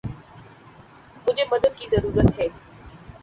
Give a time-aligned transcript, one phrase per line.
[1.27, 2.47] مجھے مدد کی ضرورت ہے۔